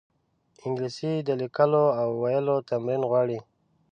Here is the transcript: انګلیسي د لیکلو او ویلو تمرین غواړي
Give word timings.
انګلیسي 0.65 1.13
د 1.27 1.29
لیکلو 1.41 1.85
او 2.01 2.09
ویلو 2.21 2.55
تمرین 2.69 3.01
غواړي 3.09 3.39